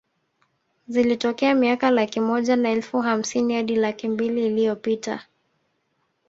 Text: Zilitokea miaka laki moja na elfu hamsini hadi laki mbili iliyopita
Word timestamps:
Zilitokea 0.87 1.55
miaka 1.55 1.91
laki 1.91 2.19
moja 2.19 2.55
na 2.55 2.69
elfu 2.71 2.99
hamsini 3.01 3.55
hadi 3.55 3.75
laki 3.75 4.07
mbili 4.07 4.45
iliyopita 4.45 5.25